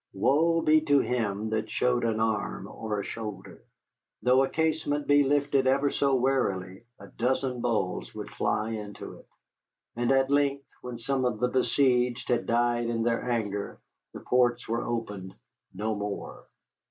[0.13, 3.63] Woe be to him that showed an arm or a shoulder!
[4.23, 9.27] Though a casement be lifted ever so warily, a dozen balls would fly into it.
[9.95, 13.79] And at length, when some of the besieged had died in their anger,
[14.11, 15.35] the ports were opened
[15.71, 16.45] no more.